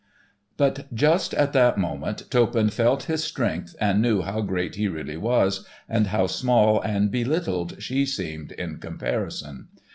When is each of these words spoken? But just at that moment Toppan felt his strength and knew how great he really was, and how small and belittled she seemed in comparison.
But 0.57 0.91
just 0.95 1.31
at 1.35 1.53
that 1.53 1.77
moment 1.77 2.23
Toppan 2.31 2.71
felt 2.71 3.03
his 3.03 3.23
strength 3.23 3.75
and 3.79 4.01
knew 4.01 4.23
how 4.23 4.41
great 4.41 4.73
he 4.73 4.87
really 4.87 5.15
was, 5.15 5.63
and 5.87 6.07
how 6.07 6.25
small 6.25 6.81
and 6.81 7.11
belittled 7.11 7.75
she 7.79 8.07
seemed 8.07 8.51
in 8.53 8.77
comparison. 8.77 9.67